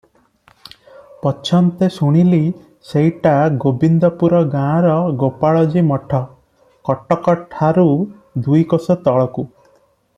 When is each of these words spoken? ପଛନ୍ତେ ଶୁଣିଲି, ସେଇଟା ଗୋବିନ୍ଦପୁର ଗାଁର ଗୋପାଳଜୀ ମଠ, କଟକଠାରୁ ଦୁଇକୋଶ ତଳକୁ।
ପଛନ୍ତେ 1.25 1.89
ଶୁଣିଲି, 1.97 2.39
ସେଇଟା 2.93 3.33
ଗୋବିନ୍ଦପୁର 3.65 4.41
ଗାଁର 4.55 4.97
ଗୋପାଳଜୀ 5.25 5.85
ମଠ, 5.91 6.23
କଟକଠାରୁ 6.91 7.89
ଦୁଇକୋଶ 8.49 9.01
ତଳକୁ। 9.09 9.49